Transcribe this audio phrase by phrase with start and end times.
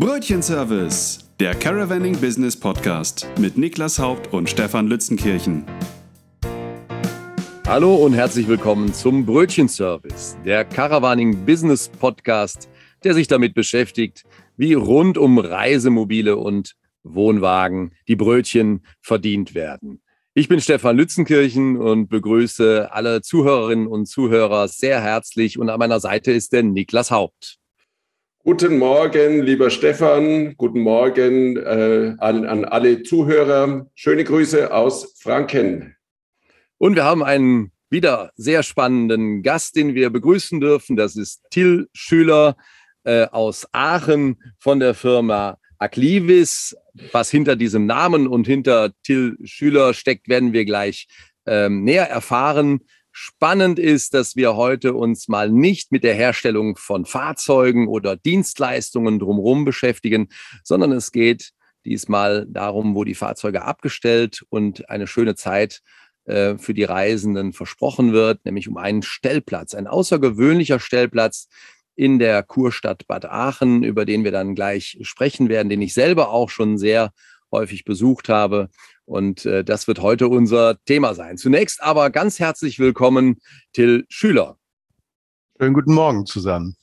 [0.00, 5.64] Brötchenservice, der Caravanning Business Podcast mit Niklas Haupt und Stefan Lützenkirchen.
[7.64, 12.68] Hallo und herzlich willkommen zum Brötchenservice, der Caravaning Business Podcast,
[13.04, 14.24] der sich damit beschäftigt,
[14.56, 20.02] wie rund um Reisemobile und Wohnwagen die Brötchen verdient werden.
[20.34, 26.00] Ich bin Stefan Lützenkirchen und begrüße alle Zuhörerinnen und Zuhörer sehr herzlich und an meiner
[26.00, 27.60] Seite ist der Niklas Haupt.
[28.46, 30.54] Guten Morgen, lieber Stefan.
[30.58, 33.86] Guten Morgen äh, an, an alle Zuhörer.
[33.94, 35.96] Schöne Grüße aus Franken.
[36.76, 40.94] Und wir haben einen wieder sehr spannenden Gast, den wir begrüßen dürfen.
[40.94, 42.58] Das ist Till Schüler
[43.04, 46.76] äh, aus Aachen von der Firma Aklivis.
[47.12, 51.08] Was hinter diesem Namen und hinter Till Schüler steckt, werden wir gleich
[51.46, 52.80] ähm, näher erfahren.
[53.16, 59.20] Spannend ist, dass wir heute uns mal nicht mit der Herstellung von Fahrzeugen oder Dienstleistungen
[59.20, 60.30] drumherum beschäftigen,
[60.64, 61.52] sondern es geht
[61.84, 65.80] diesmal darum, wo die Fahrzeuge abgestellt und eine schöne Zeit
[66.24, 71.46] äh, für die Reisenden versprochen wird, nämlich um einen Stellplatz, ein außergewöhnlicher Stellplatz
[71.94, 76.30] in der Kurstadt Bad Aachen, über den wir dann gleich sprechen werden, den ich selber
[76.30, 77.12] auch schon sehr
[77.52, 78.70] häufig besucht habe
[79.06, 81.36] und äh, das wird heute unser Thema sein.
[81.38, 83.40] Zunächst aber ganz herzlich willkommen,
[83.72, 84.58] Till Schüler.
[85.58, 86.76] Schönen guten Morgen zusammen.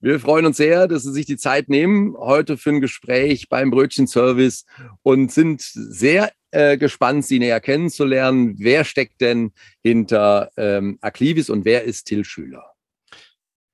[0.00, 3.70] Wir freuen uns sehr, dass Sie sich die Zeit nehmen heute für ein Gespräch beim
[3.70, 4.64] Brötchenservice
[5.02, 8.56] und sind sehr äh, gespannt, Sie näher kennenzulernen.
[8.58, 12.72] Wer steckt denn hinter ähm, Aklivis und wer ist Till Schüler?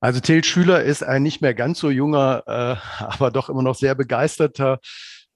[0.01, 3.75] Also Till Schüler ist ein nicht mehr ganz so junger, äh, aber doch immer noch
[3.75, 4.79] sehr begeisterter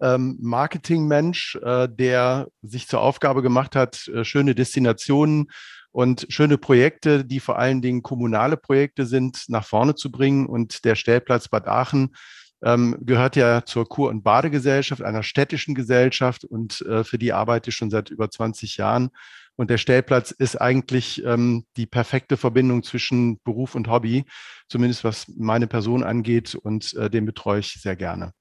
[0.03, 5.49] ähm, Marketingmensch, äh, der sich zur Aufgabe gemacht hat, äh, schöne Destinationen
[5.91, 10.45] und schöne Projekte, die vor allen Dingen kommunale Projekte sind, nach vorne zu bringen.
[10.45, 12.15] Und der Stellplatz Bad Aachen
[12.63, 17.69] ähm, gehört ja zur Kur- und Badegesellschaft, einer städtischen Gesellschaft und äh, für die arbeite
[17.69, 19.09] ich schon seit über 20 Jahren.
[19.55, 24.25] Und der Stellplatz ist eigentlich ähm, die perfekte Verbindung zwischen Beruf und Hobby,
[24.67, 26.55] zumindest was meine Person angeht.
[26.55, 28.33] Und äh, den betreue ich sehr gerne.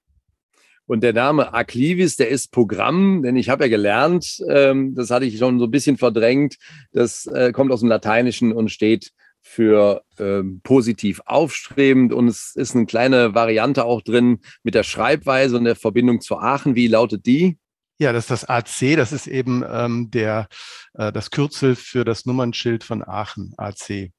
[0.86, 5.24] Und der Name Aklivis, der ist Programm, denn ich habe ja gelernt, ähm, das hatte
[5.24, 6.56] ich schon so ein bisschen verdrängt,
[6.92, 12.76] das äh, kommt aus dem Lateinischen und steht für ähm, positiv aufstrebend und es ist
[12.76, 16.76] eine kleine Variante auch drin mit der Schreibweise und der Verbindung zu Aachen.
[16.76, 17.58] Wie lautet die?
[17.98, 20.48] Ja, das ist das AC, das ist eben ähm, der,
[20.94, 24.10] äh, das Kürzel für das Nummernschild von Aachen, AC.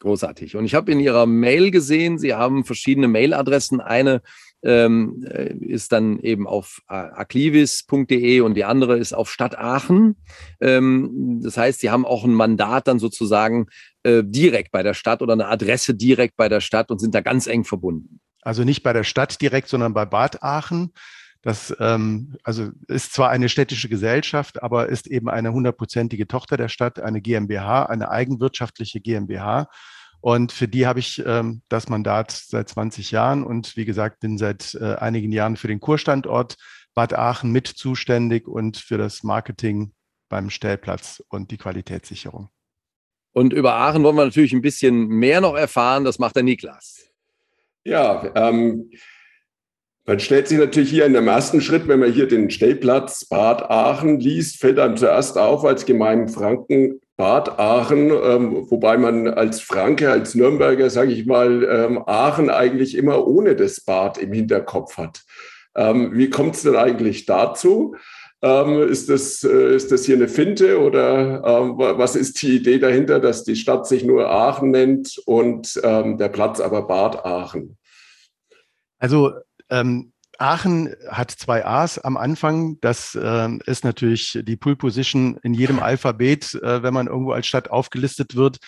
[0.00, 0.56] Großartig.
[0.56, 3.82] Und ich habe in Ihrer Mail gesehen, Sie haben verschiedene Mailadressen.
[3.82, 4.22] Eine
[4.62, 10.16] ähm, äh, ist dann eben auf aklivis.de und die andere ist auf Stadt Aachen.
[10.60, 13.66] Ähm, das heißt, sie haben auch ein Mandat dann sozusagen
[14.02, 17.20] äh, direkt bei der Stadt oder eine Adresse direkt bei der Stadt und sind da
[17.20, 18.20] ganz eng verbunden.
[18.42, 20.92] Also nicht bei der Stadt direkt, sondern bei Bad Aachen.
[21.42, 26.68] Das ähm, also ist zwar eine städtische Gesellschaft, aber ist eben eine hundertprozentige Tochter der
[26.68, 29.68] Stadt, eine GmbH, eine eigenwirtschaftliche GmbH.
[30.20, 34.36] Und für die habe ich ähm, das Mandat seit 20 Jahren und wie gesagt, bin
[34.36, 36.56] seit äh, einigen Jahren für den Kurstandort
[36.94, 39.92] Bad Aachen mit zuständig und für das Marketing
[40.28, 42.50] beim Stellplatz und die Qualitätssicherung.
[43.32, 46.04] Und über Aachen wollen wir natürlich ein bisschen mehr noch erfahren.
[46.04, 47.08] Das macht der Niklas.
[47.84, 48.90] Ja, ähm,
[50.04, 53.70] man stellt sich natürlich hier in dem ersten Schritt, wenn man hier den Stellplatz Bad
[53.70, 59.60] Aachen liest, fällt einem zuerst auf als gemeinen Franken Bad Aachen, ähm, wobei man als
[59.60, 64.96] Franke, als Nürnberger, sage ich mal, ähm, Aachen eigentlich immer ohne das Bad im Hinterkopf
[64.96, 65.20] hat.
[65.76, 67.94] Ähm, wie kommt es denn eigentlich dazu?
[68.40, 72.78] Ähm, ist, das, äh, ist das hier eine Finte oder ähm, was ist die Idee
[72.78, 77.76] dahinter, dass die Stadt sich nur Aachen nennt und ähm, der Platz aber Bad Aachen?
[78.98, 79.32] Also
[80.40, 82.78] Aachen hat zwei A's am Anfang.
[82.80, 87.46] Das äh, ist natürlich die Pull Position in jedem Alphabet, äh, wenn man irgendwo als
[87.46, 88.58] Stadt aufgelistet wird.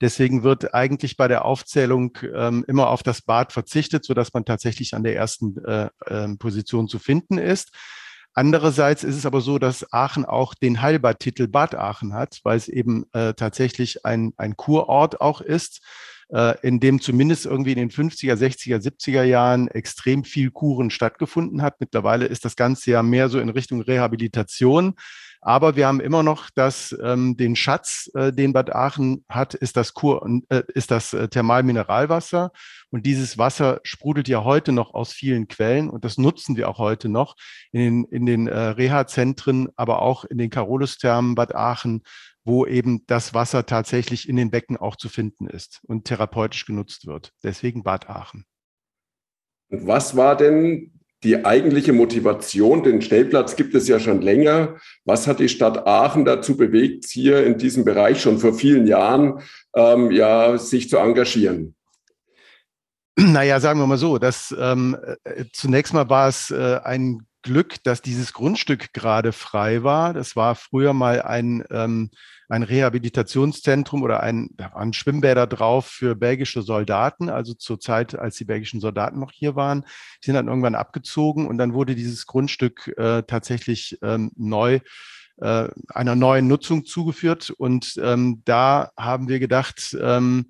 [0.00, 4.94] Deswegen wird eigentlich bei der Aufzählung ähm, immer auf das Bad verzichtet, sodass man tatsächlich
[4.94, 7.70] an der ersten äh, äh, Position zu finden ist.
[8.34, 12.68] Andererseits ist es aber so, dass Aachen auch den Heilbad-Titel Bad Aachen hat, weil es
[12.68, 15.82] eben äh, tatsächlich ein, ein Kurort auch ist
[16.62, 21.80] in dem zumindest irgendwie in den 50er, 60er, 70er Jahren extrem viel Kuren stattgefunden hat.
[21.80, 24.94] Mittlerweile ist das Ganze ja mehr so in Richtung Rehabilitation.
[25.44, 29.76] Aber wir haben immer noch das, ähm, den Schatz, äh, den Bad Aachen hat, ist
[29.76, 32.52] das, Kur, äh, ist das äh, Thermalmineralwasser.
[32.90, 36.78] Und dieses Wasser sprudelt ja heute noch aus vielen Quellen und das nutzen wir auch
[36.78, 37.34] heute noch
[37.72, 42.02] in den, in den äh, Reha-Zentren, aber auch in den Carolus-Thermen Bad Aachen,
[42.44, 47.06] wo eben das Wasser tatsächlich in den Becken auch zu finden ist und therapeutisch genutzt
[47.06, 47.32] wird.
[47.42, 48.44] Deswegen Bad Aachen.
[49.68, 50.92] Und was war denn
[51.22, 52.82] die eigentliche Motivation?
[52.82, 54.76] Den Stellplatz gibt es ja schon länger.
[55.04, 59.40] Was hat die Stadt Aachen dazu bewegt, hier in diesem Bereich schon vor vielen Jahren
[59.74, 61.74] ähm, ja, sich zu engagieren?
[63.16, 67.82] Naja, sagen wir mal so, dass ähm, äh, zunächst mal war es äh, ein Glück,
[67.84, 70.12] dass dieses Grundstück gerade frei war.
[70.12, 72.10] Das war früher mal ein, ähm,
[72.48, 77.28] ein Rehabilitationszentrum oder ein, da waren Schwimmbäder drauf für belgische Soldaten.
[77.28, 79.82] Also zur Zeit, als die belgischen Soldaten noch hier waren,
[80.22, 84.80] die sind dann irgendwann abgezogen und dann wurde dieses Grundstück äh, tatsächlich ähm, neu
[85.38, 87.50] äh, einer neuen Nutzung zugeführt.
[87.50, 90.46] Und ähm, da haben wir gedacht, ähm,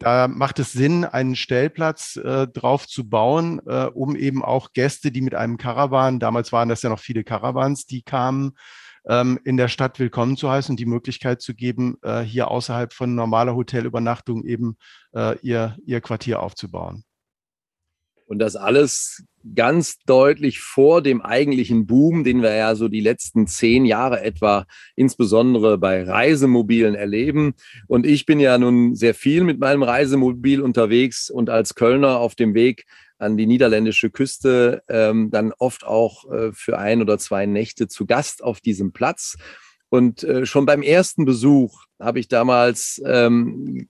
[0.00, 5.10] da macht es Sinn, einen Stellplatz äh, drauf zu bauen, äh, um eben auch Gäste,
[5.10, 8.52] die mit einem Karawan, damals waren das ja noch viele Caravans, die kamen,
[9.06, 12.92] ähm, in der Stadt willkommen zu heißen und die Möglichkeit zu geben, äh, hier außerhalb
[12.92, 14.76] von normaler Hotelübernachtung eben
[15.14, 17.04] äh, ihr, ihr Quartier aufzubauen.
[18.28, 23.46] Und das alles ganz deutlich vor dem eigentlichen Boom, den wir ja so die letzten
[23.46, 24.66] zehn Jahre etwa
[24.96, 27.54] insbesondere bei Reisemobilen erleben.
[27.86, 32.34] Und ich bin ja nun sehr viel mit meinem Reisemobil unterwegs und als Kölner auf
[32.34, 32.84] dem Weg
[33.16, 38.04] an die niederländische Küste ähm, dann oft auch äh, für ein oder zwei Nächte zu
[38.04, 39.38] Gast auf diesem Platz.
[39.88, 43.88] Und äh, schon beim ersten Besuch habe ich damals ähm,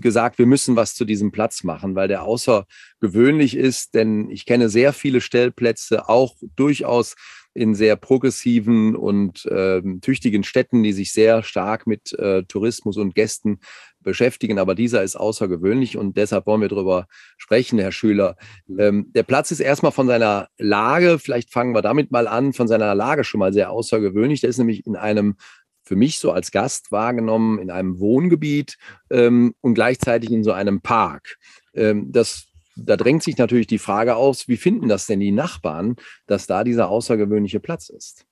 [0.00, 4.68] gesagt, wir müssen was zu diesem Platz machen, weil der außergewöhnlich ist, denn ich kenne
[4.68, 7.14] sehr viele Stellplätze, auch durchaus
[7.54, 13.14] in sehr progressiven und äh, tüchtigen Städten, die sich sehr stark mit äh, Tourismus und
[13.14, 13.60] Gästen
[14.00, 14.58] beschäftigen.
[14.58, 17.06] Aber dieser ist außergewöhnlich und deshalb wollen wir darüber
[17.38, 18.36] sprechen, Herr Schüler.
[18.76, 22.66] Ähm, der Platz ist erstmal von seiner Lage, vielleicht fangen wir damit mal an, von
[22.66, 24.40] seiner Lage schon mal sehr außergewöhnlich.
[24.40, 25.36] Der ist nämlich in einem
[25.84, 28.76] für mich so als Gast wahrgenommen in einem Wohngebiet
[29.10, 31.38] ähm, und gleichzeitig in so einem Park.
[31.74, 32.46] Ähm, das,
[32.76, 35.96] da drängt sich natürlich die Frage aus, wie finden das denn die Nachbarn,
[36.26, 38.26] dass da dieser außergewöhnliche Platz ist?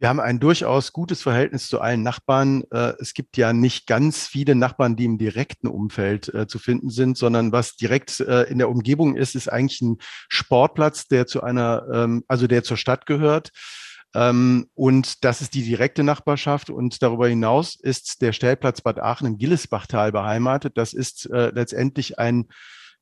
[0.00, 2.64] Wir haben ein durchaus gutes Verhältnis zu allen Nachbarn.
[2.70, 6.90] Äh, es gibt ja nicht ganz viele Nachbarn, die im direkten Umfeld äh, zu finden
[6.90, 9.96] sind, sondern was direkt äh, in der Umgebung ist, ist eigentlich ein
[10.28, 13.50] Sportplatz, der zu einer, ähm, also der zur Stadt gehört.
[14.14, 16.70] Ähm, und das ist die direkte Nachbarschaft.
[16.70, 20.78] Und darüber hinaus ist der Stellplatz Bad Aachen im Gillesbachtal beheimatet.
[20.78, 22.46] Das ist äh, letztendlich ein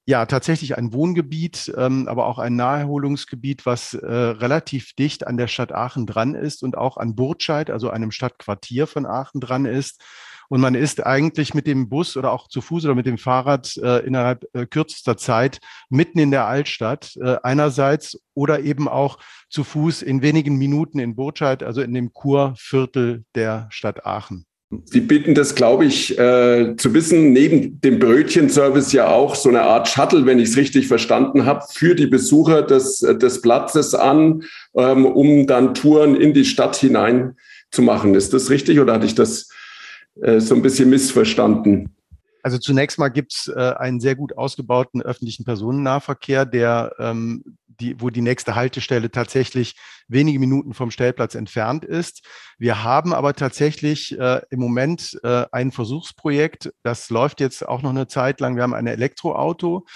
[0.04, 5.46] ja, tatsächlich ein Wohngebiet, ähm, aber auch ein Naherholungsgebiet, was äh, relativ dicht an der
[5.46, 10.02] Stadt Aachen dran ist und auch an Burtscheid, also einem Stadtquartier von Aachen dran ist.
[10.48, 13.76] Und man ist eigentlich mit dem Bus oder auch zu Fuß oder mit dem Fahrrad
[13.76, 19.64] äh, innerhalb äh, kürzester Zeit mitten in der Altstadt äh, einerseits oder eben auch zu
[19.64, 24.46] Fuß in wenigen Minuten in Burtscheid, also in dem Kurviertel der Stadt Aachen.
[24.84, 29.62] Sie bieten das, glaube ich, äh, zu wissen, neben dem Brötchenservice ja auch so eine
[29.62, 34.44] Art Shuttle, wenn ich es richtig verstanden habe, für die Besucher des, des Platzes an,
[34.74, 37.36] ähm, um dann Touren in die Stadt hinein
[37.70, 38.14] zu machen.
[38.14, 39.48] Ist das richtig oder hatte ich das
[40.20, 41.90] äh, so ein bisschen missverstanden.
[42.42, 48.00] Also zunächst mal gibt es äh, einen sehr gut ausgebauten öffentlichen Personennahverkehr, der ähm, die,
[48.00, 49.76] wo die nächste Haltestelle tatsächlich
[50.08, 52.26] wenige Minuten vom Stellplatz entfernt ist.
[52.58, 57.90] Wir haben aber tatsächlich äh, im Moment äh, ein Versuchsprojekt, das läuft jetzt auch noch
[57.90, 58.56] eine Zeit lang.
[58.56, 59.86] Wir haben ein Elektroauto.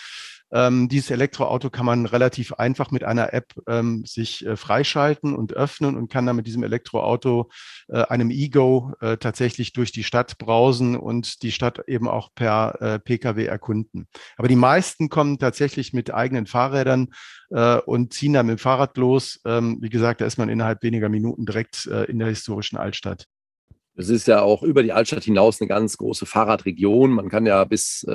[0.53, 5.55] Ähm, dieses Elektroauto kann man relativ einfach mit einer App ähm, sich äh, freischalten und
[5.55, 7.51] öffnen und kann dann mit diesem Elektroauto,
[7.89, 12.81] äh, einem Ego, äh, tatsächlich durch die Stadt brausen und die Stadt eben auch per
[12.81, 14.07] äh, Pkw erkunden.
[14.37, 17.09] Aber die meisten kommen tatsächlich mit eigenen Fahrrädern
[17.51, 19.41] äh, und ziehen dann mit dem Fahrrad los.
[19.45, 23.27] Ähm, wie gesagt, da ist man innerhalb weniger Minuten direkt äh, in der historischen Altstadt.
[23.99, 27.13] Es ist ja auch über die Altstadt hinaus eine ganz große Fahrradregion.
[27.13, 28.07] Man kann ja bis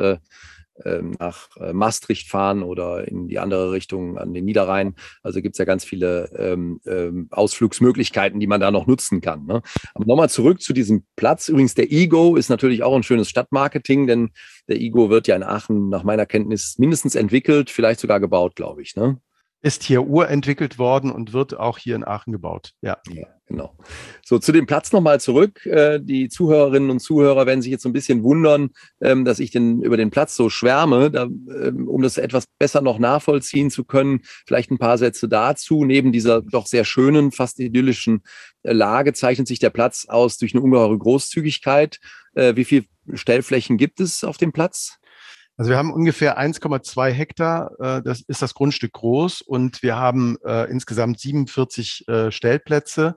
[1.20, 4.96] nach äh, Maastricht fahren oder in die andere Richtung an den Niederrhein.
[5.24, 9.46] Also gibt es ja ganz viele ähm, ähm, Ausflugsmöglichkeiten, die man da noch nutzen kann.
[9.46, 9.62] Ne?
[9.94, 11.50] Aber nochmal zurück zu diesem Platz.
[11.50, 14.32] Übrigens, der Ego ist natürlich auch ein schönes Stadtmarketing, denn
[14.68, 18.82] der Ego wird ja in Aachen nach meiner Kenntnis mindestens entwickelt, vielleicht sogar gebaut, glaube
[18.82, 18.96] ich.
[18.96, 19.20] Ne?
[19.62, 22.72] Ist hier urentwickelt worden und wird auch hier in Aachen gebaut.
[22.82, 22.98] Ja.
[23.10, 23.76] ja genau.
[24.26, 25.66] So, zu dem Platz nochmal zurück.
[25.68, 29.52] Äh, die Zuhörerinnen und Zuhörer werden sich jetzt so ein bisschen wundern, ähm, dass ich
[29.52, 31.12] den, über den Platz so schwärme.
[31.14, 35.86] Ähm, um das etwas besser noch nachvollziehen zu können, vielleicht ein paar Sätze dazu.
[35.86, 38.24] Neben dieser doch sehr schönen, fast idyllischen
[38.64, 42.00] äh, Lage zeichnet sich der Platz aus durch eine ungeheure Großzügigkeit.
[42.34, 44.98] Äh, wie viele Stellflächen gibt es auf dem Platz?
[45.62, 50.38] Also wir haben ungefähr 1,2 Hektar, äh, das ist das Grundstück groß und wir haben
[50.44, 53.16] äh, insgesamt 47 äh, Stellplätze.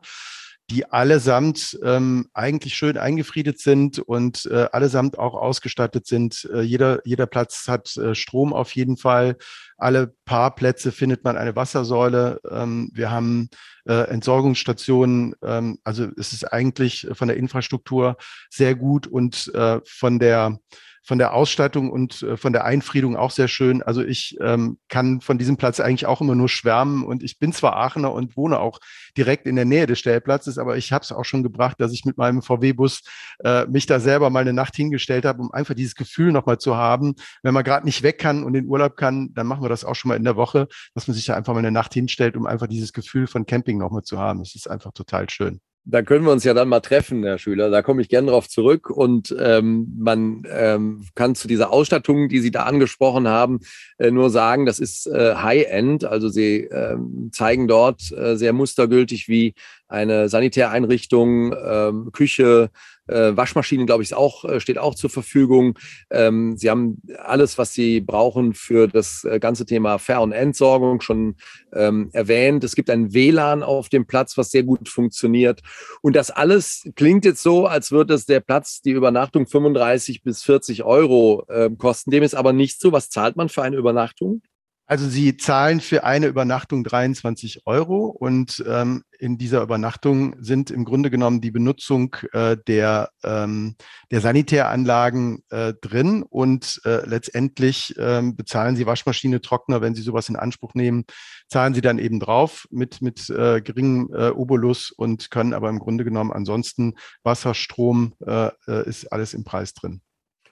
[0.71, 6.47] die allesamt ähm, eigentlich schön eingefriedet sind und äh, allesamt auch ausgestattet sind.
[6.53, 9.37] Äh, jeder, jeder Platz hat äh, Strom auf jeden Fall.
[9.79, 12.41] Alle paar Plätze findet man eine Wassersäule.
[12.51, 13.49] Ähm, wir haben
[13.87, 15.35] Entsorgungsstationen.
[15.43, 18.17] Ähm, also es ist eigentlich von der Infrastruktur
[18.51, 19.53] sehr gut und
[19.85, 20.59] von der
[21.05, 23.83] von der Ausstattung und äh, von der Einfriedung auch sehr schön.
[23.83, 27.53] Also ich ähm, kann von diesem Platz eigentlich auch immer nur schwärmen und ich bin
[27.53, 28.81] zwar Aachener und wohne auch
[29.17, 32.07] direkt in der Nähe des Stellplatzes, aber ich habe es auch schon gebracht, dass ich
[32.07, 33.03] mit meinem VW-Bus
[33.45, 36.77] äh, mich da selber mal eine Nacht hingestellt habe, um einfach dieses Gefühl nochmal zu
[36.77, 37.15] haben.
[37.43, 39.95] Wenn man gerade nicht weg kann und in Urlaub kann, dann machen wir das auch
[39.95, 42.47] schon mal in der Woche, dass man sich da einfach mal eine Nacht hinstellt, um
[42.47, 44.39] einfach dieses Gefühl von Camping nochmal zu haben.
[44.39, 47.69] Das ist einfach total schön da können wir uns ja dann mal treffen, Herr Schüler.
[47.69, 48.89] Da komme ich gern drauf zurück.
[48.89, 53.61] Und ähm, man ähm, kann zu dieser Ausstattung, die Sie da angesprochen haben,
[53.99, 56.05] äh, nur sagen, das ist äh, High-End.
[56.05, 59.55] Also Sie ähm, zeigen dort äh, sehr mustergültig, wie
[59.87, 62.71] eine Sanitäreinrichtung, ähm, Küche,
[63.07, 65.79] äh, Waschmaschine, glaube ich, ist auch, äh, steht auch zur Verfügung.
[66.11, 71.01] Ähm, Sie haben alles, was Sie brauchen für das äh, ganze Thema Ver- und Entsorgung
[71.01, 71.37] schon
[71.73, 72.65] ähm, erwähnt.
[72.65, 75.61] Es gibt ein WLAN auf dem Platz, was sehr gut funktioniert.
[76.03, 80.43] Und das alles klingt jetzt so, als würde es der Platz die Übernachtung 35 bis
[80.43, 82.11] 40 Euro äh, kosten.
[82.11, 82.93] Dem ist aber nicht so.
[82.93, 84.43] Was zahlt man für eine Übernachtung?
[84.87, 90.85] Also Sie zahlen für eine Übernachtung 23 Euro und ähm, in dieser Übernachtung sind im
[90.85, 93.77] Grunde genommen die Benutzung äh, der, ähm,
[94.11, 100.29] der Sanitäranlagen äh, drin und äh, letztendlich ähm, bezahlen Sie Waschmaschine, Trockner, wenn Sie sowas
[100.29, 101.05] in Anspruch nehmen,
[101.49, 105.79] zahlen Sie dann eben drauf mit, mit äh, geringem äh, Obolus und können aber im
[105.79, 110.03] Grunde genommen ansonsten Wasser, Strom äh, äh ist alles im Preis drin.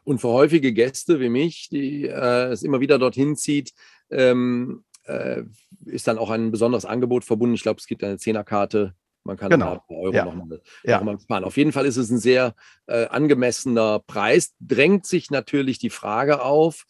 [0.05, 3.73] Und für häufige Gäste wie mich, die äh, es immer wieder dorthin zieht,
[4.13, 5.43] ähm, äh,
[5.87, 7.55] ist dann auch ein besonderes Angebot verbunden.
[7.55, 8.95] Ich glaube, es gibt eine Zehnerkarte.
[9.25, 9.73] Man kann genau.
[9.73, 10.25] ein paar Euro ja.
[10.25, 11.03] nochmal ja.
[11.03, 11.45] noch sparen.
[11.45, 12.55] Auf jeden Fall ist es ein sehr
[12.87, 14.55] äh, angemessener Preis.
[14.61, 16.87] Drängt sich natürlich die Frage auf,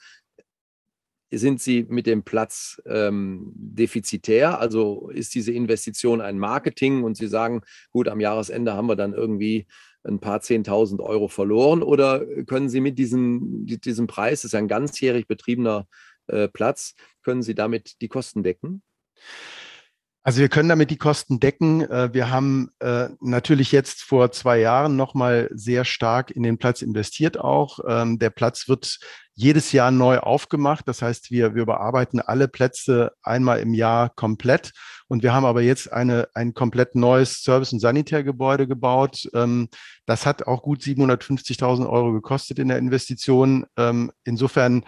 [1.31, 4.61] sind Sie mit dem Platz ähm, defizitär?
[4.61, 9.15] Also ist diese Investition ein Marketing und Sie sagen, gut, am Jahresende haben wir dann
[9.15, 9.67] irgendwie
[10.05, 11.83] ein paar Zehntausend Euro verloren?
[11.83, 15.87] Oder können Sie mit diesem, diesem Preis, das ist ja ein ganzjährig betriebener
[16.33, 18.83] äh, Platz, können Sie damit die Kosten decken?
[20.25, 21.83] Also wir können damit die Kosten decken.
[21.83, 26.81] Äh, wir haben äh, natürlich jetzt vor zwei Jahren nochmal sehr stark in den Platz
[26.81, 27.81] investiert auch.
[27.89, 29.01] Ähm, der Platz wird
[29.35, 30.87] jedes Jahr neu aufgemacht.
[30.87, 34.73] Das heißt, wir, wir überarbeiten alle Plätze einmal im Jahr komplett.
[35.09, 39.29] Und wir haben aber jetzt eine, ein komplett neues Service- und Sanitärgebäude gebaut.
[39.35, 39.69] Ähm,
[40.07, 43.67] das hat auch gut 750.000 Euro gekostet in der Investition.
[43.77, 44.85] Ähm, insofern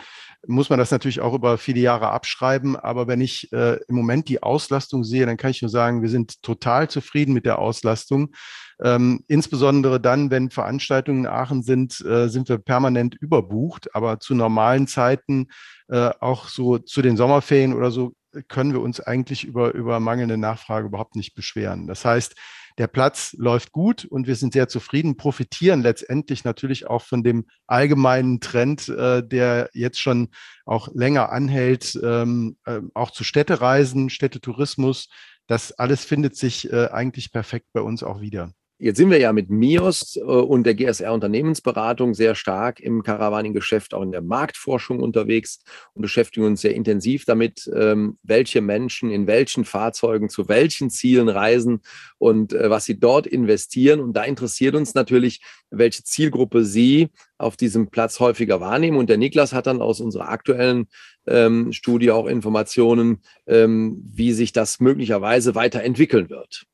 [0.47, 2.77] muss man das natürlich auch über viele Jahre abschreiben.
[2.77, 6.11] Aber wenn ich äh, im Moment die Auslastung sehe, dann kann ich nur sagen, wir
[6.11, 8.35] sind total zufrieden mit der Auslastung.
[8.83, 13.95] Ähm, insbesondere dann, wenn Veranstaltungen in Aachen sind, äh, sind wir permanent überbucht.
[13.95, 15.49] Aber zu normalen Zeiten,
[15.89, 18.15] äh, auch so zu den Sommerferien oder so,
[18.49, 21.87] können wir uns eigentlich über, über mangelnde Nachfrage überhaupt nicht beschweren.
[21.87, 22.35] Das heißt,
[22.79, 27.47] der Platz läuft gut und wir sind sehr zufrieden, profitieren letztendlich natürlich auch von dem
[27.67, 30.31] allgemeinen Trend, äh, der jetzt schon
[30.65, 35.09] auch länger anhält, ähm, äh, auch zu Städtereisen, Städtetourismus.
[35.47, 38.53] Das alles findet sich äh, eigentlich perfekt bei uns auch wieder.
[38.79, 43.95] Jetzt sind wir ja mit MIOS äh, und der GSR Unternehmensberatung sehr stark im Caravaning-Geschäft,
[43.95, 45.61] auch in der Marktforschung unterwegs
[45.93, 51.29] und beschäftigen uns sehr intensiv damit, ähm, welche Menschen in welchen Fahrzeugen zu welchen Zielen
[51.29, 51.83] reisen
[52.19, 54.01] und äh, was sie dort investieren.
[54.01, 55.41] Und da interessiert uns natürlich,
[55.71, 58.97] welche Zielgruppe Sie auf diesem Platz häufiger wahrnehmen.
[58.97, 60.89] Und der Niklas hat dann aus unserer aktuellen
[61.29, 66.67] ähm, Studie auch Informationen, ähm, wie sich das möglicherweise weiterentwickeln wird.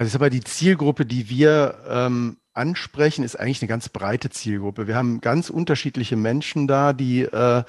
[0.00, 4.86] Also ist aber die Zielgruppe, die wir ähm, ansprechen, ist eigentlich eine ganz breite Zielgruppe.
[4.86, 7.64] Wir haben ganz unterschiedliche Menschen da, die äh,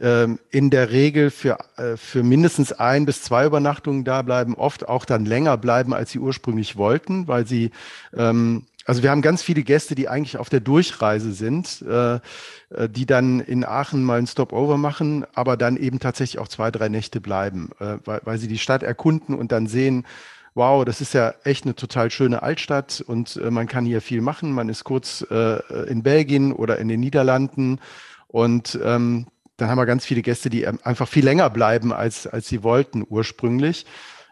[0.00, 4.88] äh, in der Regel für, äh, für mindestens ein bis zwei Übernachtungen da bleiben, oft
[4.88, 7.70] auch dann länger bleiben, als sie ursprünglich wollten, weil sie
[8.16, 12.88] ähm, also wir haben ganz viele Gäste, die eigentlich auf der Durchreise sind, äh, äh
[12.88, 16.88] die dann in Aachen mal ein Stopover machen, aber dann eben tatsächlich auch zwei, drei
[16.88, 20.04] Nächte bleiben, äh, weil, weil sie die Stadt erkunden und dann sehen,
[20.54, 24.20] wow, das ist ja echt eine total schöne Altstadt und äh, man kann hier viel
[24.20, 24.52] machen.
[24.52, 27.78] Man ist kurz äh, in Belgien oder in den Niederlanden
[28.26, 29.26] und ähm,
[29.56, 33.04] dann haben wir ganz viele Gäste, die einfach viel länger bleiben, als, als sie wollten
[33.08, 33.84] ursprünglich.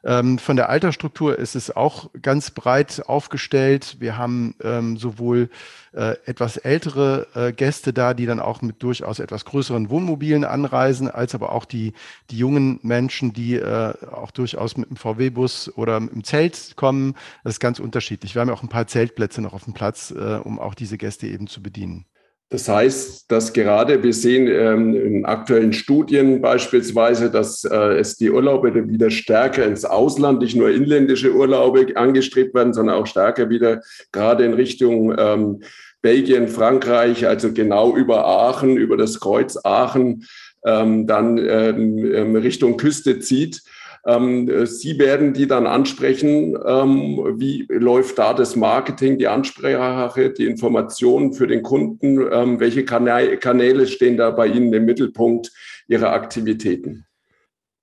[0.04, 3.96] Ähm, von der Altersstruktur ist es auch ganz breit aufgestellt.
[3.98, 5.50] Wir haben ähm, sowohl
[5.92, 11.10] äh, etwas ältere äh, Gäste da, die dann auch mit durchaus etwas größeren Wohnmobilen anreisen,
[11.10, 11.94] als aber auch die,
[12.30, 17.14] die jungen Menschen, die äh, auch durchaus mit dem VW-Bus oder mit dem Zelt kommen.
[17.44, 18.34] Das ist ganz unterschiedlich.
[18.34, 20.98] Wir haben ja auch ein paar Zeltplätze noch auf dem Platz, äh, um auch diese
[20.98, 22.06] Gäste eben zu bedienen.
[22.50, 28.30] Das heißt, dass gerade wir sehen ähm, in aktuellen Studien beispielsweise, dass äh, es die
[28.30, 33.82] Urlaube wieder stärker ins Ausland, nicht nur inländische Urlaube angestrebt werden, sondern auch stärker wieder
[34.12, 35.62] gerade in Richtung ähm,
[36.00, 40.24] Belgien, Frankreich, also genau über Aachen, über das Kreuz Aachen,
[40.64, 43.62] ähm, dann ähm, ähm Richtung Küste zieht.
[44.06, 46.56] Ähm, Sie werden die dann ansprechen.
[46.64, 52.20] Ähm, wie läuft da das Marketing, die Ansprache, die Informationen für den Kunden?
[52.32, 55.50] Ähm, welche Kanäle stehen da bei Ihnen im Mittelpunkt
[55.88, 57.04] Ihrer Aktivitäten?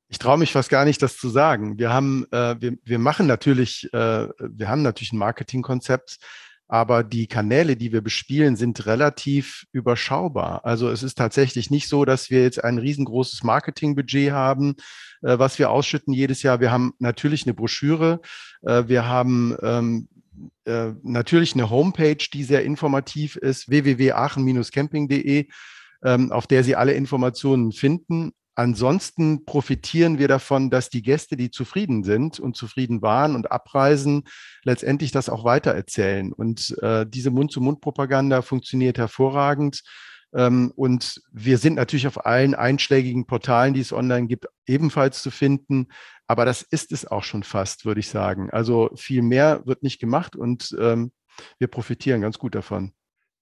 [0.07, 1.77] Ich traue mich fast gar nicht, das zu sagen.
[1.79, 6.17] Wir haben, äh, wir, wir machen natürlich, äh, wir haben natürlich ein Marketingkonzept,
[6.67, 10.65] aber die Kanäle, die wir bespielen, sind relativ überschaubar.
[10.65, 14.75] Also es ist tatsächlich nicht so, dass wir jetzt ein riesengroßes Marketingbudget haben,
[15.21, 16.59] äh, was wir ausschütten jedes Jahr.
[16.59, 18.21] Wir haben natürlich eine Broschüre,
[18.63, 20.07] äh, wir haben ähm,
[20.65, 25.47] äh, natürlich eine Homepage, die sehr informativ ist, www.aachen-camping.de,
[26.03, 28.33] ähm, auf der Sie alle Informationen finden.
[28.55, 34.23] Ansonsten profitieren wir davon, dass die Gäste, die zufrieden sind und zufrieden waren und abreisen,
[34.63, 36.31] letztendlich das auch weitererzählen.
[36.31, 39.83] Und äh, diese Mund-zu-Mund-Propaganda funktioniert hervorragend.
[40.33, 45.31] Ähm, und wir sind natürlich auf allen einschlägigen Portalen, die es online gibt, ebenfalls zu
[45.31, 45.87] finden.
[46.27, 48.49] Aber das ist es auch schon fast, würde ich sagen.
[48.51, 51.11] Also viel mehr wird nicht gemacht und ähm,
[51.59, 52.93] wir profitieren ganz gut davon.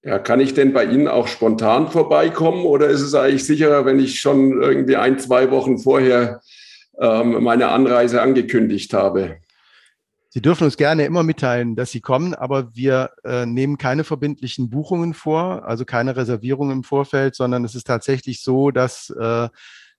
[0.04, 3.98] Ja, kann ich denn bei Ihnen auch spontan vorbeikommen oder ist es eigentlich sicherer, wenn
[3.98, 6.42] ich schon irgendwie ein, zwei Wochen vorher
[7.00, 9.38] ähm, meine Anreise angekündigt habe?
[10.28, 14.68] Sie dürfen uns gerne immer mitteilen, dass Sie kommen, aber wir äh, nehmen keine verbindlichen
[14.68, 19.48] Buchungen vor, also keine Reservierungen im Vorfeld, sondern es ist tatsächlich so, dass äh,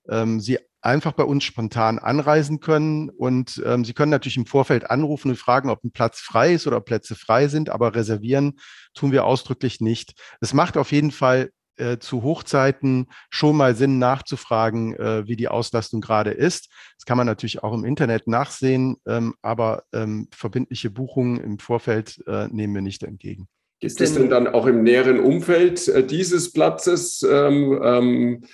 [0.08, 3.10] ähm, Sie einfach bei uns spontan anreisen können.
[3.10, 6.68] Und ähm, Sie können natürlich im Vorfeld anrufen und fragen, ob ein Platz frei ist
[6.68, 8.60] oder Plätze frei sind, aber reservieren
[8.94, 10.14] tun wir ausdrücklich nicht.
[10.40, 15.50] Es macht auf jeden Fall äh, zu Hochzeiten schon mal Sinn nachzufragen, äh, wie die
[15.50, 16.70] Auslastung gerade ist.
[16.98, 22.24] Das kann man natürlich auch im Internet nachsehen, ähm, aber ähm, verbindliche Buchungen im Vorfeld
[22.28, 23.48] äh, nehmen wir nicht entgegen.
[23.82, 28.48] Gibt es denn dann auch im näheren Umfeld äh, dieses Platzes ähm, ähm äh,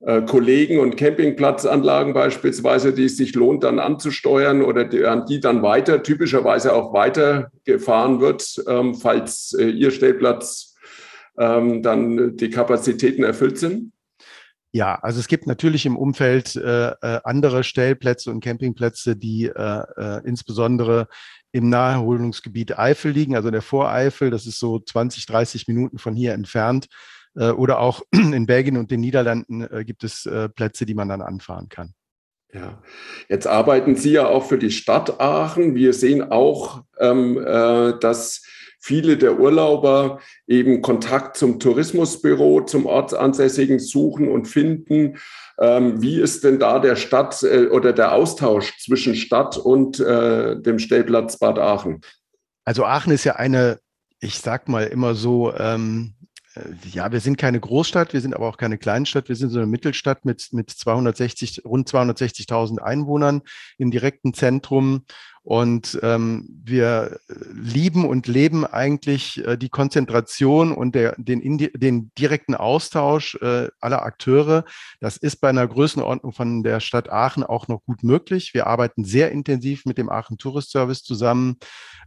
[0.00, 5.62] Kollegen und Campingplatzanlagen beispielsweise, die es sich lohnt, dann anzusteuern oder die, an die dann
[5.62, 10.74] weiter, typischerweise auch weitergefahren wird, ähm, falls äh, Ihr Stellplatz
[11.38, 13.92] ähm, dann die Kapazitäten erfüllt sind?
[14.72, 19.82] Ja, also es gibt natürlich im Umfeld äh, äh andere Stellplätze und Campingplätze, die äh,
[19.96, 21.08] äh, insbesondere
[21.52, 24.30] im Naherholungsgebiet Eifel liegen, also in der Voreifel.
[24.30, 26.88] Das ist so 20, 30 Minuten von hier entfernt.
[27.36, 31.08] Äh, oder auch in Belgien und den Niederlanden äh, gibt es äh, Plätze, die man
[31.08, 31.94] dann anfahren kann.
[32.52, 32.82] Ja,
[33.28, 35.74] jetzt arbeiten Sie ja auch für die Stadt Aachen.
[35.74, 38.42] Wir sehen auch, ähm, äh, dass
[38.80, 45.18] viele der Urlauber eben Kontakt zum Tourismusbüro, zum Ortsansässigen suchen und finden.
[45.58, 50.60] Ähm, wie ist denn da der Stadt äh, oder der Austausch zwischen Stadt und äh,
[50.60, 52.00] dem Stellplatz Bad Aachen?
[52.64, 53.80] Also Aachen ist ja eine,
[54.20, 56.15] ich sag mal immer so, ähm, äh,
[56.92, 59.66] ja, wir sind keine Großstadt, wir sind aber auch keine Kleinstadt, wir sind so eine
[59.66, 63.42] Mittelstadt mit, mit 260, rund 260.000 Einwohnern
[63.78, 65.04] im direkten Zentrum
[65.46, 67.20] und ähm, wir
[67.52, 74.02] lieben und leben eigentlich äh, die Konzentration und der, den, den direkten Austausch äh, aller
[74.02, 74.64] Akteure.
[74.98, 78.54] Das ist bei einer Größenordnung von der Stadt Aachen auch noch gut möglich.
[78.54, 81.58] Wir arbeiten sehr intensiv mit dem Aachen Tourist Service zusammen,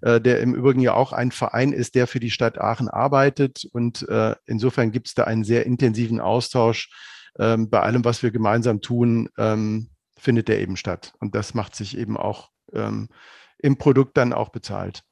[0.02, 3.64] äh, der im Übrigen ja auch ein Verein ist, der für die Stadt Aachen arbeitet.
[3.72, 6.92] Und äh, insofern gibt es da einen sehr intensiven Austausch.
[7.40, 11.14] Ähm, bei allem, was wir gemeinsam tun, ähm, findet der eben statt.
[11.22, 13.10] Und das macht sich eben auch ähm,
[13.58, 15.04] im Produkt dann auch bezahlt.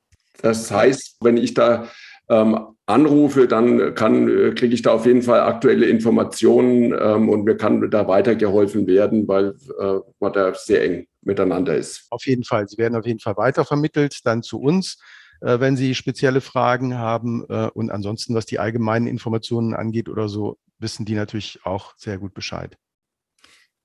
[0.41, 1.87] Das heißt, wenn ich da
[2.29, 7.43] ähm, anrufe, dann kann, äh, kriege ich da auf jeden Fall aktuelle Informationen ähm, und
[7.43, 12.07] mir kann da weitergeholfen werden, weil äh, man da sehr eng miteinander ist.
[12.09, 12.67] Auf jeden Fall.
[12.67, 14.97] Sie werden auf jeden Fall weitervermittelt, dann zu uns,
[15.41, 17.45] äh, wenn Sie spezielle Fragen haben.
[17.49, 22.17] Äh, und ansonsten, was die allgemeinen Informationen angeht oder so, wissen die natürlich auch sehr
[22.17, 22.77] gut Bescheid.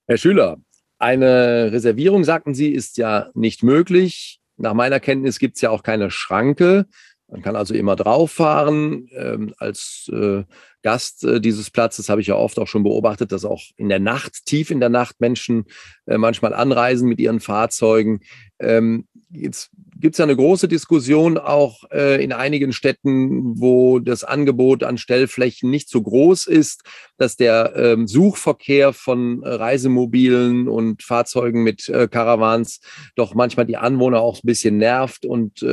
[0.06, 0.58] Herr Schüler,
[1.02, 4.40] eine Reservierung, sagten Sie, ist ja nicht möglich.
[4.56, 6.86] Nach meiner Kenntnis gibt es ja auch keine Schranke.
[7.28, 9.08] Man kann also immer drauf fahren.
[9.12, 10.44] Ähm, als äh,
[10.82, 14.00] Gast äh, dieses Platzes habe ich ja oft auch schon beobachtet, dass auch in der
[14.00, 15.64] Nacht, tief in der Nacht Menschen
[16.06, 18.20] äh, manchmal anreisen mit ihren Fahrzeugen.
[18.58, 24.24] Ähm, jetzt gibt es ja eine große Diskussion auch äh, in einigen Städten, wo das
[24.24, 26.82] Angebot an Stellflächen nicht so groß ist,
[27.18, 32.80] dass der ähm, Suchverkehr von Reisemobilen und Fahrzeugen mit äh, Caravans
[33.14, 35.64] doch manchmal die Anwohner auch ein bisschen nervt und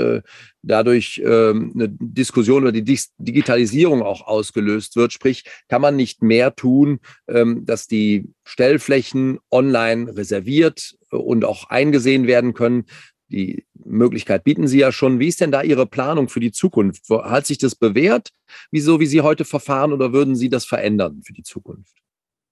[0.61, 4.98] dadurch ähm, eine Diskussion über die Digitalisierung auch ausgelöst wird.
[5.07, 12.27] Sprich, kann man nicht mehr tun, ähm, dass die Stellflächen online reserviert und auch eingesehen
[12.27, 12.85] werden können.
[13.29, 15.19] Die Möglichkeit bieten Sie ja schon.
[15.19, 17.09] Wie ist denn da Ihre Planung für die Zukunft?
[17.09, 18.29] Hat sich das bewährt,
[18.71, 21.93] wieso, wie Sie heute verfahren, oder würden Sie das verändern für die Zukunft?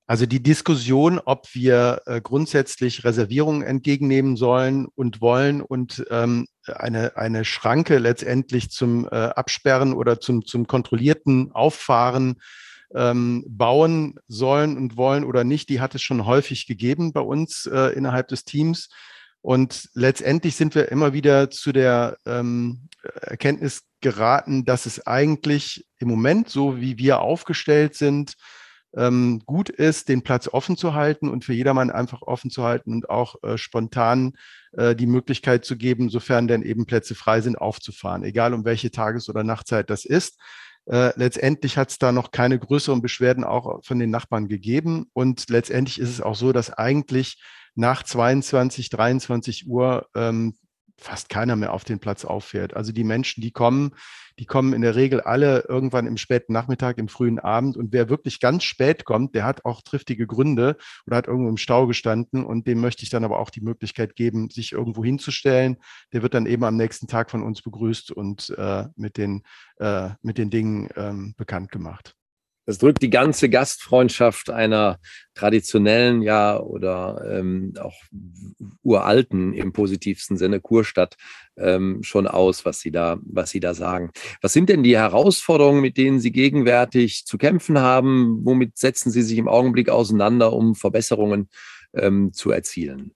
[0.10, 7.18] Also die Diskussion, ob wir äh, grundsätzlich Reservierungen entgegennehmen sollen und wollen und ähm, eine,
[7.18, 12.38] eine Schranke letztendlich zum äh, Absperren oder zum, zum kontrollierten Auffahren
[12.96, 17.66] ähm, bauen sollen und wollen oder nicht, die hat es schon häufig gegeben bei uns
[17.66, 18.88] äh, innerhalb des Teams.
[19.42, 22.88] Und letztendlich sind wir immer wieder zu der ähm,
[23.22, 28.36] Erkenntnis geraten, dass es eigentlich im Moment, so wie wir aufgestellt sind,
[28.96, 32.94] ähm, gut ist, den Platz offen zu halten und für jedermann einfach offen zu halten
[32.94, 34.38] und auch äh, spontan
[34.74, 38.92] äh, die Möglichkeit zu geben, sofern denn eben Plätze frei sind, aufzufahren, egal um welche
[38.92, 40.40] Tages- oder Nachtzeit das ist.
[40.86, 45.08] Äh, letztendlich hat es da noch keine größeren Beschwerden auch von den Nachbarn gegeben.
[45.14, 47.42] Und letztendlich ist es auch so, dass eigentlich
[47.76, 50.56] nach 22, 23 Uhr ähm,
[51.00, 52.76] fast keiner mehr auf den Platz auffährt.
[52.76, 53.92] Also die Menschen, die kommen,
[54.40, 57.78] die kommen in der Regel alle irgendwann im späten Nachmittag, im frühen Abend.
[57.78, 61.58] Und wer wirklich ganz spät kommt, der hat auch triftige Gründe oder hat irgendwo im
[61.58, 62.46] Stau gestanden.
[62.46, 65.78] Und dem möchte ich dann aber auch die Möglichkeit geben, sich irgendwo hinzustellen.
[66.14, 69.44] Der wird dann eben am nächsten Tag von uns begrüßt und äh, mit, den,
[69.78, 72.16] äh, mit den Dingen ähm, bekannt gemacht.
[72.68, 75.00] Das drückt die ganze Gastfreundschaft einer
[75.36, 77.96] traditionellen, ja, oder ähm, auch
[78.84, 81.16] uralten im positivsten Sinne Kurstadt
[81.56, 84.12] ähm, schon aus, was Sie da, was Sie da sagen.
[84.42, 88.42] Was sind denn die Herausforderungen, mit denen Sie gegenwärtig zu kämpfen haben?
[88.44, 91.48] Womit setzen Sie sich im Augenblick auseinander, um Verbesserungen
[91.94, 93.14] ähm, zu erzielen?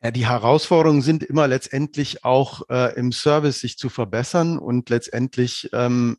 [0.00, 5.70] Ja, die Herausforderungen sind immer letztendlich auch äh, im Service sich zu verbessern und letztendlich,
[5.72, 6.18] ähm,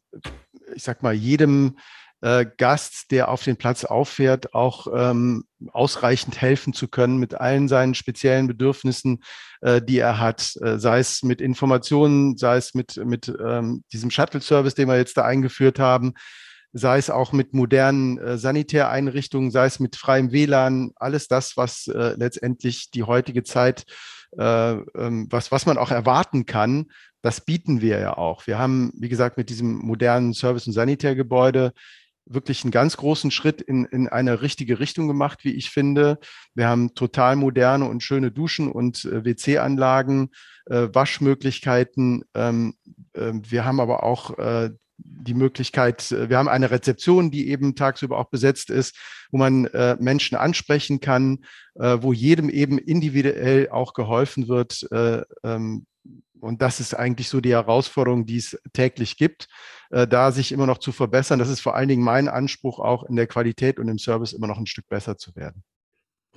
[0.75, 1.77] ich sag mal, jedem
[2.21, 7.67] äh, Gast, der auf den Platz auffährt, auch ähm, ausreichend helfen zu können mit allen
[7.67, 9.23] seinen speziellen Bedürfnissen,
[9.61, 14.11] äh, die er hat, äh, sei es mit Informationen, sei es mit, mit ähm, diesem
[14.11, 16.13] Shuttle-Service, den wir jetzt da eingeführt haben,
[16.73, 21.87] sei es auch mit modernen äh, Sanitäreinrichtungen, sei es mit freiem WLAN, alles das, was
[21.87, 23.85] äh, letztendlich die heutige Zeit,
[24.37, 26.87] äh, ähm, was, was man auch erwarten kann,
[27.21, 28.47] das bieten wir ja auch.
[28.47, 31.73] Wir haben, wie gesagt, mit diesem modernen Service- und Sanitärgebäude
[32.29, 36.19] wirklich einen ganz großen Schritt in, in eine richtige Richtung gemacht, wie ich finde.
[36.53, 40.29] Wir haben total moderne und schöne Duschen und äh, WC-Anlagen,
[40.67, 42.23] äh, Waschmöglichkeiten.
[42.35, 42.75] Ähm,
[43.13, 47.75] äh, wir haben aber auch äh, die Möglichkeit, äh, wir haben eine Rezeption, die eben
[47.75, 48.95] tagsüber auch besetzt ist,
[49.31, 51.39] wo man äh, Menschen ansprechen kann,
[51.75, 54.85] wo jedem eben individuell auch geholfen wird.
[54.91, 55.85] Ähm,
[56.39, 59.47] und das ist eigentlich so die Herausforderung, die es täglich gibt,
[59.89, 61.39] äh, da sich immer noch zu verbessern.
[61.39, 64.47] Das ist vor allen Dingen mein Anspruch, auch in der Qualität und im Service immer
[64.47, 65.63] noch ein Stück besser zu werden.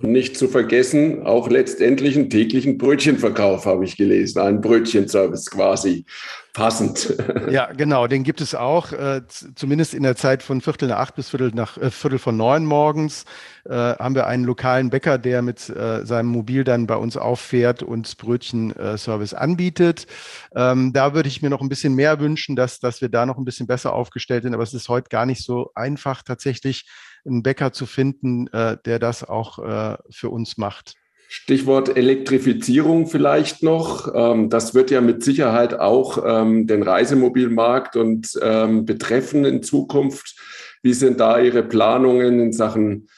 [0.03, 6.05] Nicht zu vergessen, auch letztendlich einen täglichen Brötchenverkauf habe ich gelesen, einen Brötchenservice quasi
[6.53, 7.17] passend.
[7.51, 9.23] Ja, genau, den gibt es auch, äh,
[9.55, 12.67] zumindest in der Zeit von Viertel nach acht bis Viertel nach äh, Viertel von neun
[12.67, 13.25] morgens
[13.65, 17.83] äh, haben wir einen lokalen Bäcker, der mit äh, seinem Mobil dann bei uns auffährt
[17.83, 20.07] und Brötchenservice anbietet.
[20.55, 23.38] Ähm, da würde ich mir noch ein bisschen mehr wünschen, dass, dass wir da noch
[23.38, 26.87] ein bisschen besser aufgestellt sind, aber es ist heute gar nicht so einfach tatsächlich
[27.26, 30.94] einen Bäcker zu finden, äh, der das auch äh, für uns macht.
[31.28, 34.12] Stichwort Elektrifizierung vielleicht noch.
[34.14, 40.38] Ähm, das wird ja mit Sicherheit auch ähm, den Reisemobilmarkt und ähm, betreffen in Zukunft.
[40.82, 43.08] Wie sind da Ihre Planungen in Sachen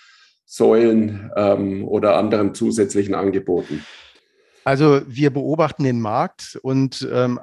[0.46, 1.32] Säulen
[1.84, 3.82] oder anderen zusätzlichen Angeboten?
[4.64, 7.38] Also wir beobachten den Markt und ähm,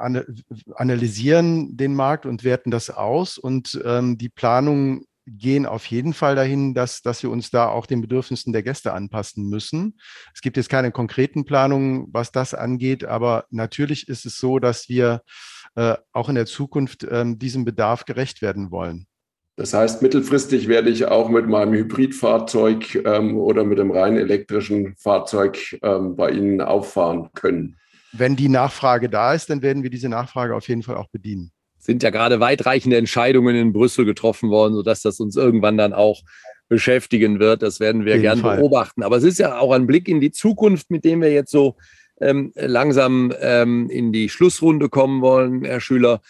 [0.75, 3.37] analysieren den Markt und werten das aus.
[3.37, 5.05] Und ähm, die Planung
[5.37, 8.93] gehen auf jeden Fall dahin, dass, dass wir uns da auch den Bedürfnissen der Gäste
[8.93, 9.99] anpassen müssen.
[10.33, 14.89] Es gibt jetzt keine konkreten Planungen, was das angeht, aber natürlich ist es so, dass
[14.89, 15.21] wir
[15.75, 19.07] äh, auch in der Zukunft äh, diesem Bedarf gerecht werden wollen.
[19.57, 24.95] Das heißt, mittelfristig werde ich auch mit meinem Hybridfahrzeug ähm, oder mit dem rein elektrischen
[24.95, 27.77] Fahrzeug ähm, bei Ihnen auffahren können.
[28.13, 31.51] wenn die Nachfrage da ist, dann werden wir diese Nachfrage auf jeden Fall auch bedienen.
[31.81, 36.21] Sind ja gerade weitreichende Entscheidungen in Brüssel getroffen worden, sodass das uns irgendwann dann auch
[36.69, 37.63] beschäftigen wird.
[37.63, 38.57] Das werden wir gern Fall.
[38.57, 39.03] beobachten.
[39.03, 41.75] Aber es ist ja auch ein Blick in die Zukunft, mit dem wir jetzt so
[42.21, 46.21] ähm, langsam ähm, in die Schlussrunde kommen wollen, Herr Schüler.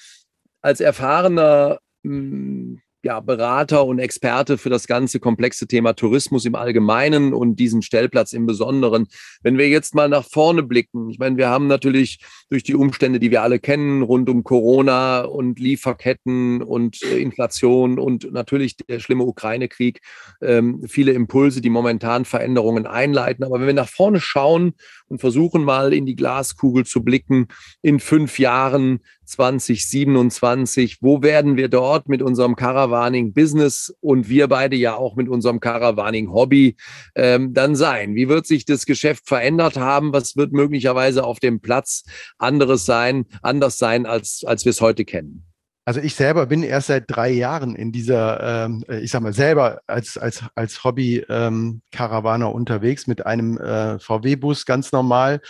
[0.61, 6.55] Als erfahrener mh, hm, ja, Berater und Experte für das ganze komplexe Thema Tourismus im
[6.55, 9.07] Allgemeinen und diesen Stellplatz im Besonderen.
[9.41, 13.19] Wenn wir jetzt mal nach vorne blicken, ich meine, wir haben natürlich durch die Umstände,
[13.19, 18.99] die wir alle kennen, rund um Corona und Lieferketten und äh, Inflation und natürlich der
[18.99, 20.01] schlimme Ukraine-Krieg,
[20.41, 23.43] ähm, viele Impulse, die momentan Veränderungen einleiten.
[23.43, 24.73] Aber wenn wir nach vorne schauen
[25.07, 27.47] und versuchen mal in die Glaskugel zu blicken,
[27.81, 28.99] in fünf Jahren,
[29.31, 30.97] 2027.
[31.01, 36.75] Wo werden wir dort mit unserem Caravaning-Business und wir beide ja auch mit unserem Caravaning-Hobby
[37.15, 38.15] ähm, dann sein?
[38.15, 40.13] Wie wird sich das Geschäft verändert haben?
[40.13, 42.03] Was wird möglicherweise auf dem Platz
[42.37, 45.45] anderes sein, anders sein, als, als wir es heute kennen?
[45.83, 49.81] Also ich selber bin erst seit drei Jahren in dieser, ähm, ich sag mal selber
[49.87, 55.41] als, als, als Hobby-Karawaner ähm, unterwegs mit einem äh, VW-Bus ganz normal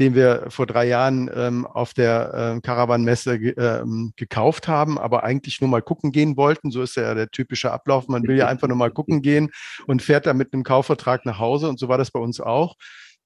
[0.00, 5.22] den wir vor drei Jahren ähm, auf der äh, Caravan-Messe ge ähm, gekauft haben, aber
[5.22, 6.70] eigentlich nur mal gucken gehen wollten.
[6.70, 8.08] So ist ja der typische Ablauf.
[8.08, 9.50] Man will ja einfach nur mal gucken gehen
[9.86, 11.68] und fährt dann mit einem Kaufvertrag nach Hause.
[11.68, 12.76] Und so war das bei uns auch.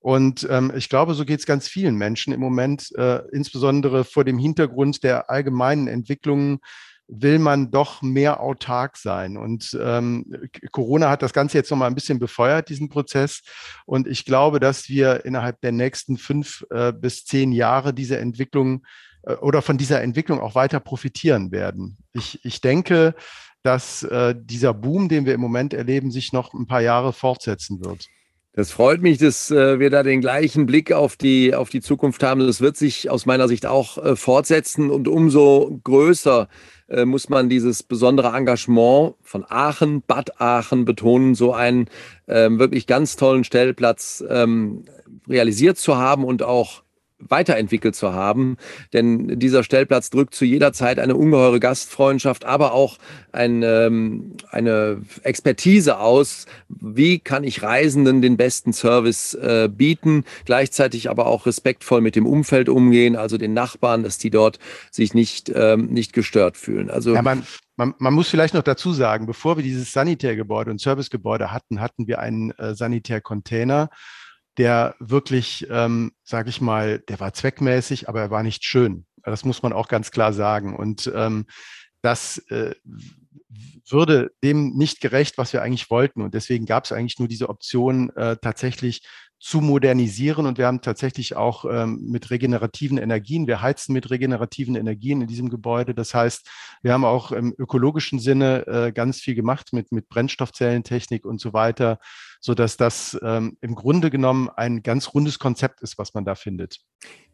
[0.01, 4.25] Und ähm, ich glaube, so geht es ganz vielen Menschen im Moment, äh, insbesondere vor
[4.25, 6.59] dem Hintergrund der allgemeinen Entwicklungen
[7.09, 9.37] will man doch mehr autark sein.
[9.37, 10.27] Und ähm,
[10.73, 13.43] Corona hat das Ganze jetzt nochmal ein bisschen befeuert, diesen Prozess.
[13.85, 18.85] Und ich glaube, dass wir innerhalb der nächsten fünf äh, bis zehn Jahre diese Entwicklung
[19.23, 21.99] äh, oder von dieser Entwicklung auch weiter profitieren werden.
[22.13, 23.15] Ich, ich denke,
[23.63, 27.85] dass äh, dieser Boom, den wir im Moment erleben, sich noch ein paar Jahre fortsetzen
[27.85, 28.07] wird.
[28.53, 32.23] Das freut mich, dass äh, wir da den gleichen Blick auf die, auf die Zukunft
[32.23, 32.41] haben.
[32.41, 37.49] Das wird sich aus meiner Sicht auch äh, fortsetzen und umso größer äh, muss man
[37.49, 41.89] dieses besondere Engagement von Aachen, Bad Aachen betonen, so einen
[42.29, 44.85] ähm, wirklich ganz tollen Stellplatz ähm,
[45.29, 46.83] realisiert zu haben und auch
[47.19, 48.57] weiterentwickelt zu haben.
[48.93, 52.99] Denn dieser Stellplatz drückt zu jeder Zeit eine ungeheure Gastfreundschaft, aber auch
[53.33, 61.11] ein, ähm, eine Expertise aus, wie kann ich Reisenden den besten Service äh, bieten, gleichzeitig
[61.11, 64.59] aber auch respektvoll mit dem Umfeld umgehen, also den Nachbarn, dass die dort
[64.91, 66.91] sich nicht, ähm, nicht gestört fühlen.
[66.91, 70.81] Also ja, man, man, man, muss vielleicht noch dazu sagen, bevor wir dieses Sanitärgebäude und
[70.81, 73.91] Servicegebäude hatten, hatten wir einen äh, Sanitärcontainer
[74.59, 79.07] der wirklich, ähm, sage ich mal, der war zweckmäßig, aber er war nicht schön.
[79.23, 80.77] Das muss man auch ganz klar sagen.
[80.77, 81.47] Und ähm,
[82.01, 82.75] das äh,
[83.89, 86.23] würde dem nicht gerecht, was wir eigentlich wollten.
[86.23, 89.03] Und deswegen gab es eigentlich nur diese Option, äh, tatsächlich
[89.39, 90.47] zu modernisieren.
[90.47, 95.29] Und wir haben tatsächlich auch ähm, mit regenerativen Energien, wir heizen mit regenerativen Energien in
[95.29, 95.95] diesem Gebäude.
[95.95, 96.49] Das heißt,
[96.83, 101.53] wir haben auch im ökologischen Sinne äh, ganz viel gemacht mit, mit Brennstoffzellentechnik und so
[101.53, 101.99] weiter,
[102.47, 106.79] sodass das ähm, im Grunde genommen ein ganz rundes Konzept ist, was man da findet.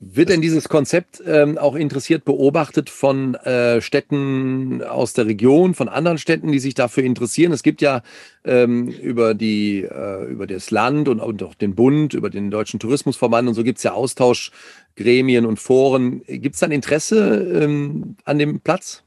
[0.00, 5.90] Wird denn dieses Konzept ähm, auch interessiert beobachtet von äh, Städten aus der Region, von
[5.90, 7.52] anderen Städten, die sich dafür interessieren?
[7.52, 8.00] Es gibt ja
[8.44, 12.80] ähm, über, die, äh, über das Land und, und auch den Bund, über den Deutschen
[12.80, 16.22] Tourismusverband und so gibt es ja Austauschgremien und Foren.
[16.26, 19.04] Gibt es dann Interesse ähm, an dem Platz?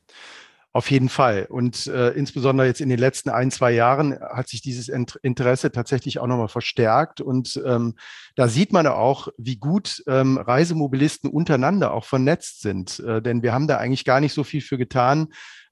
[0.75, 1.45] Auf jeden Fall.
[1.49, 6.19] Und äh, insbesondere jetzt in den letzten ein, zwei Jahren hat sich dieses Interesse tatsächlich
[6.19, 7.21] auch nochmal verstärkt.
[7.21, 7.93] Und ähm,
[8.35, 12.99] da sieht man auch, wie gut ähm, Reisemobilisten untereinander auch vernetzt sind.
[12.99, 15.29] Äh, denn wir haben da eigentlich gar nicht so viel für getan,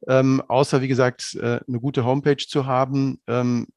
[0.08, 3.68] ähm, außer, wie gesagt, äh, eine gute Homepage zu haben, ähm,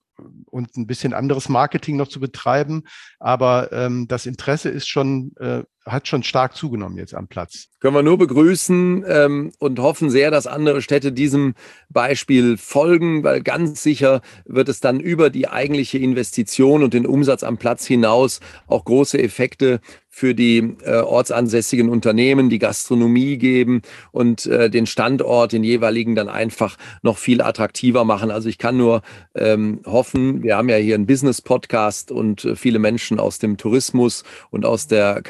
[0.47, 2.85] und ein bisschen anderes Marketing noch zu betreiben.
[3.19, 7.69] Aber ähm, das Interesse ist schon, äh, hat schon stark zugenommen jetzt am Platz.
[7.81, 11.55] Können wir nur begrüßen ähm, und hoffen sehr, dass andere Städte diesem
[11.89, 17.45] Beispiel folgen, weil ganz sicher wird es dann über die eigentliche Investition und den Umsatz
[17.45, 19.81] am Platz hinaus auch große Effekte
[20.17, 26.31] für die äh, ortsansässigen Unternehmen, die Gastronomie geben und äh, den Standort, den jeweiligen dann
[26.31, 28.31] einfach noch viel attraktiver machen.
[28.31, 29.03] Also ich kann nur
[29.35, 34.25] ähm, hoffen, wir haben ja hier einen Business-Podcast und äh, viele Menschen aus dem Tourismus
[34.49, 35.21] und aus der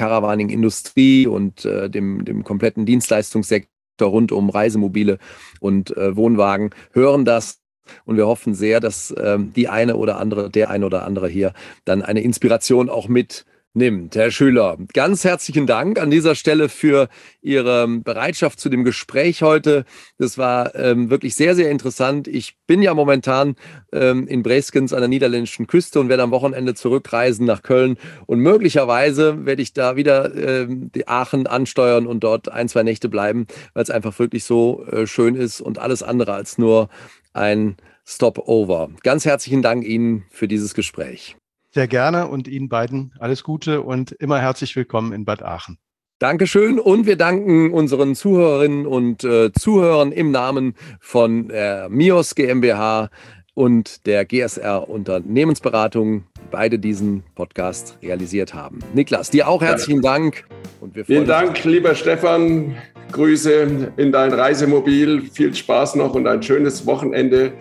[0.47, 3.69] Caravaning-Industrie und äh, dem, dem kompletten Dienstleistungssektor
[4.01, 5.19] rund um Reisemobile
[5.59, 7.59] und äh, Wohnwagen hören das.
[8.03, 11.53] Und wir hoffen sehr, dass ähm, die eine oder andere, der eine oder andere hier
[11.85, 13.45] dann eine Inspiration auch mit
[13.77, 14.15] nimmt.
[14.15, 17.07] Herr Schüler, ganz herzlichen Dank an dieser Stelle für
[17.41, 19.85] Ihre Bereitschaft zu dem Gespräch heute.
[20.17, 22.27] Das war ähm, wirklich sehr, sehr interessant.
[22.27, 23.55] Ich bin ja momentan
[23.93, 27.97] ähm, in Breskens an der niederländischen Küste und werde am Wochenende zurückreisen nach Köln.
[28.25, 33.07] Und möglicherweise werde ich da wieder ähm, die Aachen ansteuern und dort ein, zwei Nächte
[33.07, 36.89] bleiben, weil es einfach wirklich so äh, schön ist und alles andere als nur
[37.33, 38.89] ein Stopover.
[39.03, 41.35] Ganz herzlichen Dank Ihnen für dieses Gespräch.
[41.77, 45.77] Sehr gerne und Ihnen beiden alles Gute und immer herzlich willkommen in Bad Aachen.
[46.17, 53.11] Dankeschön und wir danken unseren Zuhörerinnen und äh, Zuhörern im Namen von der MIOS GmbH
[53.53, 58.79] und der GSR Unternehmensberatung, die beide diesen Podcast realisiert haben.
[58.95, 60.13] Niklas, dir auch herzlichen ja.
[60.13, 60.45] Dank.
[60.81, 62.75] Und wir Vielen Dank, lieber Stefan.
[63.11, 65.29] Grüße in dein Reisemobil.
[65.31, 67.53] Viel Spaß noch und ein schönes Wochenende.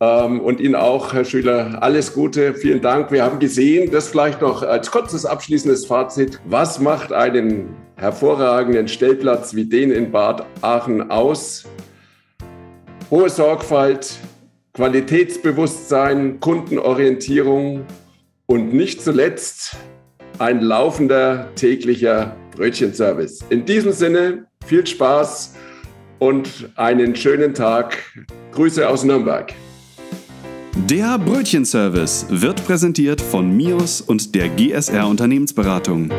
[0.00, 2.54] Ähm, und Ihnen auch, Herr Schüler, alles Gute.
[2.54, 3.10] Vielen Dank.
[3.10, 6.40] Wir haben gesehen, das vielleicht noch als kurzes abschließendes Fazit.
[6.44, 11.64] Was macht einen hervorragenden Stellplatz wie den in Bad Aachen aus?
[13.10, 14.18] Hohe Sorgfalt,
[14.74, 17.84] Qualitätsbewusstsein, Kundenorientierung
[18.46, 19.76] und nicht zuletzt
[20.38, 23.40] ein laufender täglicher Brötchenservice.
[23.50, 25.56] In diesem Sinne viel Spaß
[26.20, 27.98] und einen schönen Tag.
[28.52, 29.52] Grüße aus Nürnberg.
[30.86, 36.10] Der Brötchenservice wird präsentiert von MIOS und der GSR Unternehmensberatung.